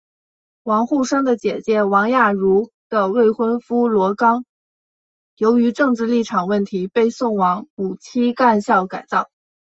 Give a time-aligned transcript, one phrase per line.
[0.63, 4.45] 王沪生的姐姐王亚茹的未婚夫罗冈
[5.37, 9.29] 由于政治立场问题被送往五七干校改造。